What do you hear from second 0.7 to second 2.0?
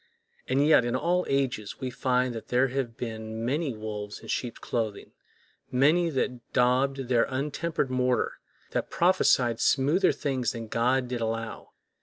in all ages, we